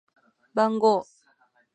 [0.55, 1.05] 番号